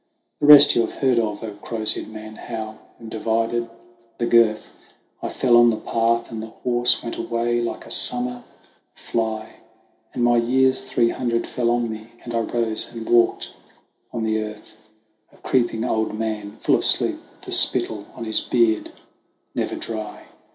The 0.39 0.47
rest 0.47 0.73
you 0.73 0.81
have 0.81 0.95
heard 0.95 1.19
of, 1.19 1.41
croziered 1.61 2.11
one; 2.11 2.35
how, 2.35 2.79
when 2.97 3.07
divided 3.09 3.69
the 4.17 4.25
girth, 4.25 4.71
I 5.21 5.29
fell 5.29 5.55
on 5.55 5.69
the 5.69 5.75
path, 5.77 6.31
and 6.31 6.41
the 6.41 6.47
horse 6.65 7.03
went 7.03 7.17
away 7.19 7.61
like 7.61 7.85
a 7.85 7.91
summer 7.91 8.41
fly; 8.95 9.57
THE 10.15 10.23
WANDERINGS 10.23 10.87
OF 10.93 10.97
OISIN 10.97 11.05
145 11.09 11.37
And 11.37 11.37
my 11.37 11.37
years 11.37 11.45
three 11.45 11.45
hundred 11.45 11.47
fell 11.47 11.69
on 11.69 11.91
me, 11.91 12.07
and 12.23 12.33
I 12.33 12.39
rose, 12.39 12.91
and 12.91 13.07
walked 13.07 13.51
on 14.11 14.23
the 14.23 14.41
earth, 14.41 14.75
A 15.33 15.37
creeping 15.37 15.85
old 15.85 16.17
man, 16.17 16.57
full 16.61 16.73
of 16.73 16.83
sleep, 16.83 17.19
with 17.33 17.41
the 17.41 17.51
spittle 17.51 18.07
on 18.15 18.23
his 18.25 18.39
beard 18.41 18.89
never 19.53 19.75
dry. 19.75 20.23